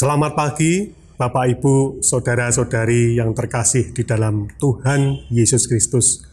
Selamat 0.00 0.32
pagi, 0.32 0.96
Bapak, 1.20 1.60
Ibu, 1.60 2.00
saudara-saudari 2.00 3.20
yang 3.20 3.36
terkasih 3.36 3.92
di 3.92 4.00
dalam 4.08 4.48
Tuhan 4.56 5.28
Yesus 5.28 5.68
Kristus. 5.68 6.24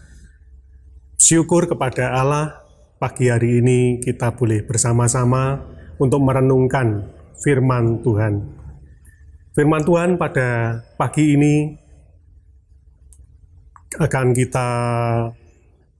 Syukur 1.20 1.68
kepada 1.68 2.16
Allah, 2.16 2.64
pagi 2.96 3.28
hari 3.28 3.60
ini 3.60 4.00
kita 4.00 4.32
boleh 4.40 4.64
bersama-sama 4.64 5.60
untuk 6.00 6.24
merenungkan 6.24 7.12
firman 7.44 8.00
Tuhan. 8.08 8.48
Firman 9.52 9.84
Tuhan 9.84 10.16
pada 10.16 10.80
pagi 10.96 11.36
ini 11.36 11.76
akan 14.00 14.28
kita 14.32 14.70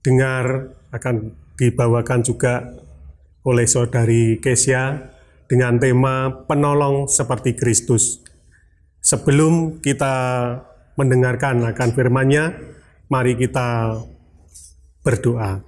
dengar, 0.00 0.72
akan 0.88 1.36
dibawakan 1.58 2.22
juga 2.22 2.78
oleh 3.42 3.66
saudari 3.66 4.38
Kesia 4.38 5.10
dengan 5.50 5.76
tema 5.82 6.46
penolong 6.46 7.10
seperti 7.10 7.58
Kristus. 7.58 8.22
Sebelum 9.02 9.82
kita 9.82 10.14
mendengarkan 10.94 11.66
akan 11.66 11.88
firman-Nya, 11.94 12.54
mari 13.10 13.34
kita 13.34 13.98
berdoa. 15.02 15.64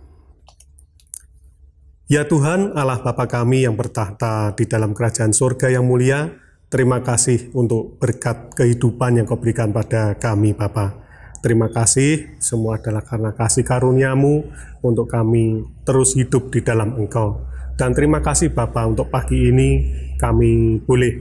Ya 2.10 2.26
Tuhan, 2.26 2.74
Allah 2.74 2.98
Bapa 3.00 3.30
kami 3.30 3.62
yang 3.62 3.78
bertahta 3.78 4.52
di 4.58 4.66
dalam 4.66 4.90
kerajaan 4.90 5.30
surga 5.30 5.70
yang 5.70 5.86
mulia, 5.86 6.34
terima 6.66 7.00
kasih 7.06 7.54
untuk 7.54 8.02
berkat 8.02 8.50
kehidupan 8.58 9.22
yang 9.22 9.26
kau 9.30 9.38
berikan 9.38 9.70
pada 9.70 10.18
kami 10.18 10.50
Bapa. 10.50 11.09
Terima 11.40 11.72
kasih, 11.72 12.36
semua 12.36 12.76
adalah 12.76 13.00
karena 13.00 13.32
kasih 13.32 13.64
karuniamu 13.64 14.44
untuk 14.84 15.08
kami 15.08 15.64
terus 15.88 16.12
hidup 16.12 16.52
di 16.52 16.60
dalam 16.60 17.00
Engkau. 17.00 17.48
Dan 17.80 17.96
terima 17.96 18.20
kasih 18.20 18.52
Bapak 18.52 18.92
untuk 18.92 19.08
pagi 19.08 19.48
ini 19.48 19.88
kami 20.20 20.84
boleh 20.84 21.16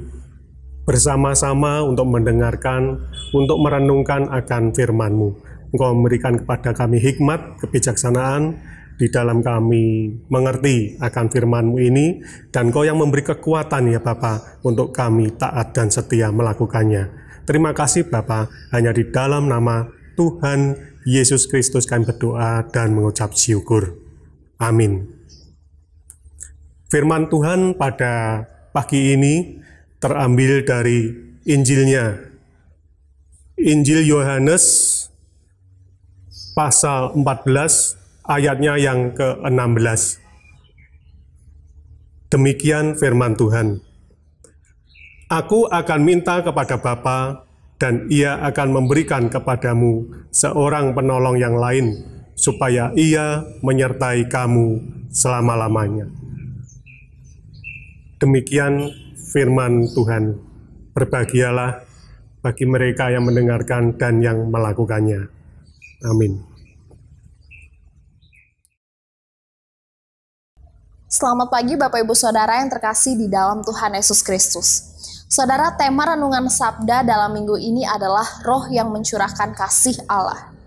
bersama-sama 0.83 1.87
untuk 1.87 2.03
mendengarkan, 2.11 2.99
untuk 3.31 3.63
merenungkan 3.63 4.27
akan 4.27 4.75
firman-Mu. 4.75 5.29
Engkau 5.71 5.95
memberikan 5.95 6.35
kepada 6.35 6.75
kami 6.75 6.99
hikmat, 6.99 7.63
kebijaksanaan, 7.63 8.59
di 8.99 9.07
dalam 9.07 9.39
kami 9.39 10.11
mengerti 10.27 10.99
akan 10.99 11.31
firman-Mu 11.31 11.79
ini, 11.79 12.19
dan 12.51 12.75
Kau 12.75 12.83
yang 12.83 12.99
memberi 12.99 13.23
kekuatan 13.23 13.87
ya 13.87 14.03
Bapak 14.03 14.59
untuk 14.67 14.91
kami 14.91 15.31
taat 15.39 15.71
dan 15.71 15.87
setia 15.87 16.27
melakukannya. 16.35 17.07
Terima 17.47 17.71
kasih 17.71 18.11
Bapak, 18.11 18.51
hanya 18.75 18.91
di 18.91 19.07
dalam 19.07 19.47
nama 19.47 19.98
Tuhan 20.19 20.75
Yesus 21.07 21.47
Kristus 21.47 21.87
kami 21.87 22.03
berdoa 22.03 22.67
dan 22.67 22.91
mengucap 22.91 23.31
syukur. 23.31 23.95
Amin. 24.59 25.07
Firman 26.91 27.31
Tuhan 27.31 27.79
pada 27.79 28.43
pagi 28.75 29.15
ini 29.15 29.63
terambil 30.03 30.67
dari 30.67 31.07
Injilnya. 31.47 32.19
Injil 33.55 34.03
Yohanes 34.03 34.63
pasal 36.51 37.15
14 37.15 38.27
ayatnya 38.27 38.75
yang 38.75 39.15
ke-16. 39.15 40.19
Demikian 42.27 42.99
firman 42.99 43.39
Tuhan. 43.39 43.79
Aku 45.31 45.71
akan 45.71 45.99
minta 46.03 46.43
kepada 46.43 46.75
Bapa 46.75 47.48
dan 47.79 48.11
ia 48.11 48.37
akan 48.43 48.75
memberikan 48.75 49.31
kepadamu 49.31 50.27
seorang 50.35 50.91
penolong 50.91 51.39
yang 51.39 51.55
lain 51.55 51.95
supaya 52.35 52.91
ia 52.93 53.47
menyertai 53.63 54.27
kamu 54.27 54.83
selama-lamanya 55.09 56.11
Demikian 58.19 58.91
firman 59.31 59.87
Tuhan. 59.95 60.35
Berbahagialah 60.91 61.87
bagi 62.43 62.67
mereka 62.67 63.07
yang 63.07 63.23
mendengarkan 63.23 63.95
dan 63.95 64.19
yang 64.19 64.51
melakukannya. 64.51 65.31
Amin. 66.03 66.43
Selamat 71.07 71.47
pagi 71.47 71.79
Bapak 71.79 72.03
Ibu 72.03 72.11
Saudara 72.11 72.59
yang 72.59 72.67
terkasih 72.67 73.15
di 73.15 73.31
dalam 73.31 73.63
Tuhan 73.63 73.95
Yesus 73.95 74.19
Kristus. 74.19 74.98
Saudara, 75.29 75.77
tema 75.77 76.09
renungan 76.09 76.49
sabda 76.49 77.05
dalam 77.05 77.29
minggu 77.37 77.53
ini 77.61 77.85
adalah 77.85 78.41
roh 78.41 78.65
yang 78.73 78.89
mencurahkan 78.89 79.53
kasih 79.53 80.01
Allah 80.09 80.59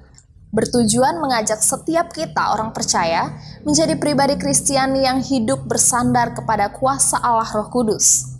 bertujuan 0.52 1.16
mengajak 1.16 1.64
setiap 1.64 2.12
kita 2.12 2.52
orang 2.52 2.76
percaya 2.76 3.32
menjadi 3.64 3.96
pribadi 3.96 4.36
Kristiani 4.36 5.08
yang 5.08 5.24
hidup 5.24 5.64
bersandar 5.64 6.36
kepada 6.36 6.68
kuasa 6.68 7.16
Allah 7.24 7.48
Roh 7.48 7.72
Kudus. 7.72 8.36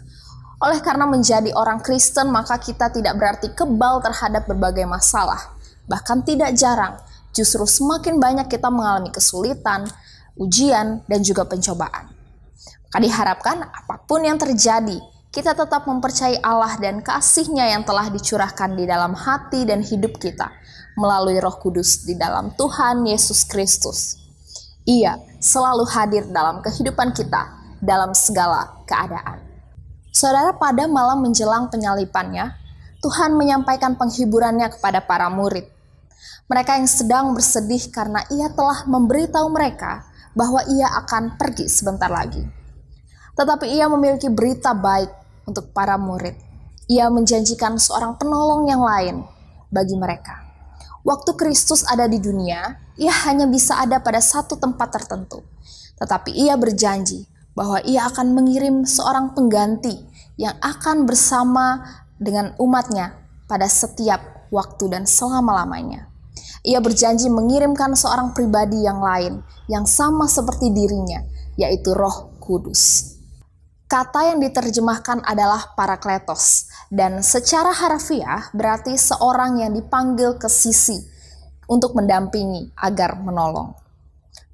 Oleh 0.61 0.79
karena 0.85 1.09
menjadi 1.09 1.51
orang 1.57 1.81
Kristen, 1.83 2.31
maka 2.31 2.61
kita 2.61 2.93
tidak 2.93 3.19
berarti 3.19 3.51
kebal 3.57 3.99
terhadap 4.05 4.47
berbagai 4.47 4.87
masalah. 4.87 5.57
Bahkan 5.91 6.23
tidak 6.23 6.55
jarang, 6.55 7.01
justru 7.35 7.67
semakin 7.67 8.23
banyak 8.23 8.47
kita 8.47 8.71
mengalami 8.71 9.11
kesulitan, 9.11 9.89
ujian, 10.39 11.03
dan 11.09 11.21
juga 11.25 11.49
pencobaan. 11.49 12.13
Maka 12.87 12.99
diharapkan 13.03 13.67
apa 13.67 14.05
pun 14.07 14.23
yang 14.23 14.39
terjadi, 14.39 15.01
kita 15.33 15.57
tetap 15.57 15.89
mempercayai 15.89 16.45
Allah 16.45 16.77
dan 16.77 17.01
kasihnya 17.01 17.73
yang 17.73 17.89
telah 17.89 18.13
dicurahkan 18.13 18.77
di 18.77 18.85
dalam 18.85 19.17
hati 19.17 19.65
dan 19.65 19.81
hidup 19.81 20.21
kita 20.21 20.53
melalui 20.93 21.41
roh 21.41 21.57
kudus 21.57 22.05
di 22.05 22.13
dalam 22.21 22.53
Tuhan 22.53 23.09
Yesus 23.09 23.49
Kristus. 23.49 24.21
Ia 24.85 25.17
selalu 25.41 25.89
hadir 25.89 26.29
dalam 26.29 26.61
kehidupan 26.61 27.17
kita 27.17 27.49
dalam 27.81 28.13
segala 28.13 28.85
keadaan. 28.85 29.41
Saudara 30.13 30.53
pada 30.53 30.85
malam 30.85 31.25
menjelang 31.25 31.73
penyalipannya, 31.73 32.53
Tuhan 33.01 33.33
menyampaikan 33.33 33.97
penghiburannya 33.97 34.69
kepada 34.69 35.01
para 35.01 35.33
murid. 35.33 35.65
Mereka 36.45 36.77
yang 36.77 36.91
sedang 36.93 37.33
bersedih 37.33 37.89
karena 37.89 38.21
ia 38.29 38.53
telah 38.53 38.85
memberitahu 38.85 39.49
mereka 39.49 40.05
bahwa 40.37 40.61
ia 40.69 40.93
akan 41.01 41.41
pergi 41.41 41.73
sebentar 41.73 42.13
lagi. 42.13 42.45
Tetapi 43.33 43.73
ia 43.73 43.89
memiliki 43.89 44.29
berita 44.29 44.77
baik 44.77 45.22
untuk 45.47 45.71
para 45.75 45.99
murid. 45.99 46.35
Ia 46.91 47.09
menjanjikan 47.09 47.79
seorang 47.79 48.19
penolong 48.19 48.69
yang 48.69 48.83
lain 48.83 49.17
bagi 49.73 49.97
mereka. 49.97 50.43
Waktu 51.03 51.35
Kristus 51.35 51.83
ada 51.89 52.07
di 52.07 52.23
dunia, 52.23 52.79
ia 52.95 53.15
hanya 53.27 53.51
bisa 53.51 53.81
ada 53.81 53.99
pada 53.99 54.23
satu 54.23 54.55
tempat 54.55 54.95
tertentu. 54.95 55.43
Tetapi 55.99 56.31
ia 56.31 56.55
berjanji 56.55 57.27
bahwa 57.59 57.83
ia 57.83 58.07
akan 58.07 58.35
mengirim 58.37 58.87
seorang 58.87 59.35
pengganti 59.35 59.99
yang 60.39 60.55
akan 60.63 61.05
bersama 61.05 61.83
dengan 62.17 62.55
umatnya 62.57 63.19
pada 63.51 63.67
setiap 63.67 64.49
waktu 64.55 64.89
dan 64.93 65.05
selama-lamanya. 65.05 66.09
Ia 66.63 66.79
berjanji 66.79 67.27
mengirimkan 67.27 67.99
seorang 67.99 68.31
pribadi 68.31 68.87
yang 68.87 69.03
lain 69.03 69.43
yang 69.67 69.83
sama 69.83 70.31
seperti 70.31 70.71
dirinya, 70.71 71.19
yaitu 71.59 71.91
Roh 71.91 72.39
Kudus. 72.39 73.15
Kata 73.93 74.25
yang 74.25 74.41
diterjemahkan 74.41 75.21
adalah 75.21 75.77
parakletos, 75.77 76.65
dan 76.89 77.21
secara 77.21 77.77
harfiah 77.77 78.49
berarti 78.57 78.97
seorang 78.97 79.61
yang 79.61 79.77
dipanggil 79.77 80.41
ke 80.41 80.49
sisi 80.49 80.97
untuk 81.69 81.93
mendampingi 81.93 82.73
agar 82.73 83.21
menolong. 83.21 83.77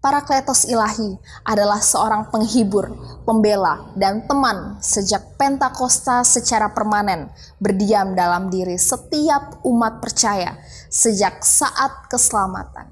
Parakletos 0.03 0.67
ilahi 0.67 1.15
adalah 1.47 1.79
seorang 1.79 2.35
penghibur, 2.35 2.91
pembela, 3.23 3.95
dan 3.95 4.27
teman 4.27 4.75
sejak 4.83 5.39
Pentakosta 5.39 6.27
secara 6.27 6.75
permanen 6.75 7.31
berdiam 7.63 8.19
dalam 8.19 8.51
diri 8.51 8.75
setiap 8.75 9.63
umat 9.63 10.03
percaya 10.03 10.59
sejak 10.91 11.47
saat 11.47 12.11
keselamatan. 12.11 12.91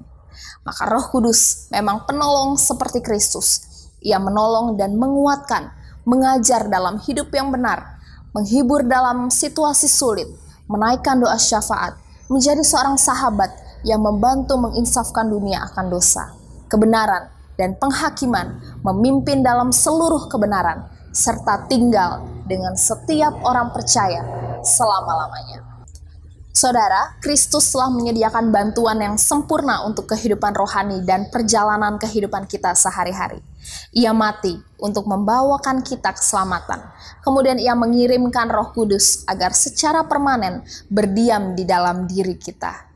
Maka 0.63 0.87
Roh 0.87 1.11
Kudus 1.11 1.67
memang 1.75 2.07
penolong 2.07 2.55
seperti 2.55 3.03
Kristus. 3.03 3.67
Ia 3.99 4.15
menolong 4.15 4.79
dan 4.79 4.95
menguatkan 4.95 5.75
mengajar 6.07 6.71
dalam 6.71 7.03
hidup 7.03 7.27
yang 7.35 7.51
benar, 7.51 7.99
menghibur 8.31 8.87
dalam 8.87 9.27
situasi 9.27 9.91
sulit, 9.91 10.31
menaikkan 10.71 11.19
doa 11.19 11.35
syafaat, 11.35 11.99
menjadi 12.31 12.63
seorang 12.63 12.95
sahabat 12.95 13.51
yang 13.83 13.99
membantu 13.99 14.55
menginsafkan 14.55 15.27
dunia 15.27 15.67
akan 15.67 15.91
dosa, 15.91 16.31
kebenaran, 16.71 17.27
dan 17.59 17.75
penghakiman, 17.75 18.55
memimpin 18.87 19.43
dalam 19.43 19.75
seluruh 19.75 20.31
kebenaran, 20.31 20.87
serta 21.11 21.67
tinggal 21.67 22.23
dengan 22.47 22.79
setiap 22.79 23.35
orang 23.43 23.75
percaya 23.75 24.23
selama-lamanya. 24.63 25.67
Saudara, 26.55 27.19
Kristus 27.21 27.69
telah 27.69 27.93
menyediakan 27.93 28.49
bantuan 28.49 28.97
yang 28.97 29.13
sempurna 29.19 29.85
untuk 29.85 30.09
kehidupan 30.09 30.57
rohani 30.57 31.05
dan 31.05 31.29
perjalanan 31.29 32.01
kehidupan 32.01 32.49
kita 32.49 32.73
sehari-hari. 32.73 33.43
Ia 33.95 34.11
mati 34.13 34.53
untuk 34.81 35.09
membawakan 35.09 35.81
kita 35.81 36.13
keselamatan. 36.13 36.83
Kemudian 37.23 37.57
ia 37.57 37.73
mengirimkan 37.73 38.47
roh 38.51 38.71
kudus 38.71 39.25
agar 39.25 39.51
secara 39.51 40.05
permanen 40.05 40.63
berdiam 40.87 41.55
di 41.57 41.63
dalam 41.65 42.05
diri 42.05 42.37
kita. 42.37 42.87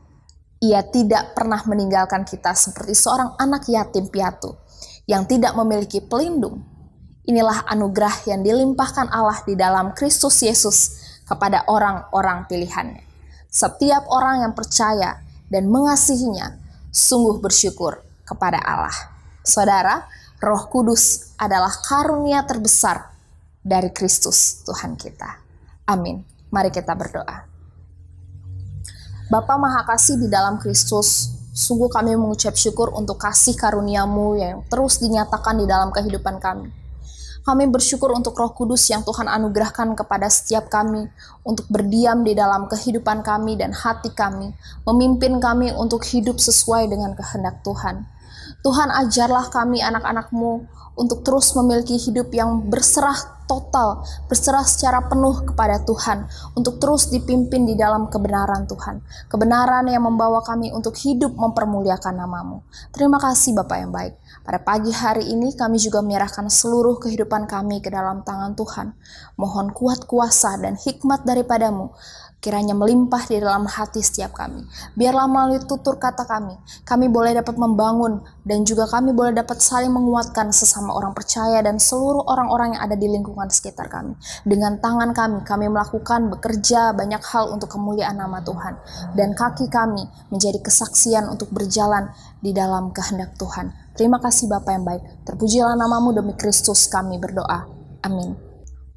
Ia 0.62 0.86
tidak 0.86 1.34
pernah 1.34 1.58
meninggalkan 1.66 2.22
kita 2.22 2.54
seperti 2.54 2.94
seorang 2.94 3.34
anak 3.34 3.66
yatim 3.66 4.06
piatu 4.06 4.54
yang 5.10 5.26
tidak 5.26 5.58
memiliki 5.58 5.98
pelindung. 5.98 6.62
Inilah 7.26 7.66
anugerah 7.66 8.30
yang 8.30 8.46
dilimpahkan 8.46 9.10
Allah 9.10 9.42
di 9.42 9.58
dalam 9.58 9.94
Kristus 9.94 10.42
Yesus 10.42 10.78
kepada 11.26 11.66
orang-orang 11.66 12.46
pilihannya. 12.46 13.02
Setiap 13.50 14.06
orang 14.10 14.46
yang 14.46 14.52
percaya 14.54 15.22
dan 15.50 15.68
mengasihinya 15.68 16.56
sungguh 16.88 17.42
bersyukur 17.42 18.00
kepada 18.22 18.58
Allah. 18.62 18.94
Saudara, 19.42 20.06
Roh 20.42 20.66
Kudus 20.66 21.38
adalah 21.38 21.70
karunia 21.86 22.42
terbesar 22.42 23.14
dari 23.62 23.94
Kristus 23.94 24.66
Tuhan 24.66 24.98
kita. 24.98 25.38
Amin. 25.86 26.26
Mari 26.50 26.74
kita 26.74 26.98
berdoa. 26.98 27.46
Bapa 29.30 29.54
Maha 29.54 29.86
Kasih 29.86 30.18
di 30.18 30.26
dalam 30.26 30.58
Kristus, 30.58 31.30
sungguh 31.54 31.86
kami 31.86 32.18
mengucap 32.18 32.58
syukur 32.58 32.90
untuk 32.90 33.22
kasih 33.22 33.54
karuniamu 33.54 34.34
yang 34.34 34.66
terus 34.66 34.98
dinyatakan 34.98 35.62
di 35.62 35.66
dalam 35.70 35.94
kehidupan 35.94 36.42
kami. 36.42 36.74
Kami 37.46 37.64
bersyukur 37.70 38.10
untuk 38.10 38.34
roh 38.34 38.50
kudus 38.50 38.90
yang 38.90 39.06
Tuhan 39.06 39.30
anugerahkan 39.30 39.94
kepada 39.94 40.26
setiap 40.26 40.66
kami 40.66 41.06
untuk 41.46 41.70
berdiam 41.70 42.26
di 42.26 42.34
dalam 42.34 42.66
kehidupan 42.66 43.22
kami 43.22 43.54
dan 43.54 43.70
hati 43.70 44.10
kami, 44.10 44.50
memimpin 44.90 45.38
kami 45.38 45.70
untuk 45.70 46.02
hidup 46.02 46.42
sesuai 46.42 46.90
dengan 46.90 47.14
kehendak 47.14 47.62
Tuhan. 47.62 48.10
Tuhan 48.62 48.94
ajarlah 48.94 49.50
kami 49.50 49.82
anak-anakmu 49.82 50.66
untuk 50.94 51.26
terus 51.26 51.50
memiliki 51.58 51.98
hidup 51.98 52.30
yang 52.30 52.62
berserah 52.70 53.41
total, 53.46 54.04
berserah 54.26 54.64
secara 54.64 55.04
penuh 55.06 55.46
kepada 55.46 55.82
Tuhan, 55.82 56.26
untuk 56.54 56.78
terus 56.82 57.10
dipimpin 57.10 57.68
di 57.68 57.74
dalam 57.74 58.08
kebenaran 58.08 58.64
Tuhan. 58.66 59.02
Kebenaran 59.28 59.88
yang 59.90 60.04
membawa 60.06 60.42
kami 60.44 60.70
untuk 60.70 60.94
hidup 61.00 61.34
mempermuliakan 61.34 62.14
namamu. 62.16 62.62
Terima 62.94 63.20
kasih 63.20 63.56
Bapak 63.58 63.78
yang 63.78 63.92
baik. 63.92 64.14
Pada 64.42 64.58
pagi 64.58 64.90
hari 64.90 65.30
ini 65.30 65.54
kami 65.54 65.78
juga 65.78 66.02
menyerahkan 66.02 66.50
seluruh 66.50 66.98
kehidupan 66.98 67.46
kami 67.46 67.78
ke 67.78 67.92
dalam 67.94 68.26
tangan 68.26 68.58
Tuhan. 68.58 68.90
Mohon 69.38 69.70
kuat 69.70 70.04
kuasa 70.10 70.58
dan 70.58 70.74
hikmat 70.74 71.22
daripadamu 71.22 71.94
kiranya 72.42 72.74
melimpah 72.74 73.22
di 73.30 73.38
dalam 73.38 73.70
hati 73.70 74.02
setiap 74.02 74.34
kami. 74.34 74.66
Biarlah 74.98 75.30
melalui 75.30 75.62
tutur 75.62 76.02
kata 76.02 76.26
kami, 76.26 76.58
kami 76.82 77.06
boleh 77.06 77.38
dapat 77.38 77.54
membangun 77.54 78.18
dan 78.42 78.66
juga 78.66 78.90
kami 78.90 79.14
boleh 79.14 79.30
dapat 79.30 79.62
saling 79.62 79.94
menguatkan 79.94 80.50
sesama 80.50 80.90
orang 80.90 81.14
percaya 81.14 81.62
dan 81.62 81.78
seluruh 81.78 82.26
orang-orang 82.26 82.74
yang 82.74 82.82
ada 82.82 82.98
di 82.98 83.06
lingkungan 83.32 83.48
sekitar 83.48 83.88
kami. 83.88 84.12
Dengan 84.44 84.76
tangan 84.76 85.16
kami, 85.16 85.40
kami 85.48 85.72
melakukan 85.72 86.28
bekerja 86.28 86.92
banyak 86.92 87.24
hal 87.24 87.48
untuk 87.56 87.72
kemuliaan 87.72 88.20
nama 88.20 88.44
Tuhan. 88.44 88.76
Dan 89.16 89.32
kaki 89.32 89.72
kami 89.72 90.04
menjadi 90.28 90.60
kesaksian 90.60 91.32
untuk 91.32 91.48
berjalan 91.48 92.12
di 92.44 92.52
dalam 92.52 92.92
kehendak 92.92 93.32
Tuhan. 93.40 93.72
Terima 93.96 94.20
kasih 94.20 94.52
Bapak 94.52 94.72
yang 94.76 94.84
baik. 94.84 95.02
Terpujilah 95.24 95.72
namamu 95.80 96.12
demi 96.12 96.36
Kristus 96.36 96.84
kami 96.92 97.16
berdoa. 97.16 97.64
Amin. 98.04 98.36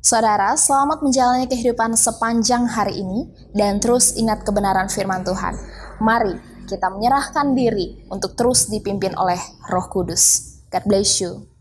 Saudara, 0.03 0.53
selamat 0.53 1.01
menjalani 1.01 1.47
kehidupan 1.47 1.95
sepanjang 1.95 2.67
hari 2.69 3.01
ini 3.01 3.31
dan 3.55 3.79
terus 3.79 4.13
ingat 4.19 4.43
kebenaran 4.43 4.91
firman 4.91 5.23
Tuhan. 5.25 5.55
Mari 6.03 6.37
kita 6.69 6.91
menyerahkan 6.93 7.57
diri 7.57 8.05
untuk 8.11 8.37
terus 8.37 8.69
dipimpin 8.69 9.17
oleh 9.17 9.39
Roh 9.71 9.87
Kudus. 9.89 10.57
God 10.69 10.83
bless 10.85 11.23
you. 11.23 11.54